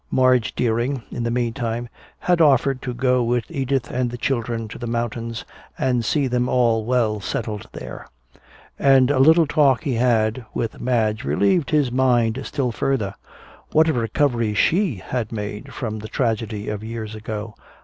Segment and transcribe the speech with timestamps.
[0.11, 1.87] Madge Deering, in the meantime,
[2.21, 5.45] had offered to go with Edith and the children to the mountains
[5.77, 8.07] and see them all well settled there.
[8.79, 13.13] And a little talk he had with Madge relieved his mind still further.
[13.73, 17.53] What a recovery she had made from the tragedy of years ago.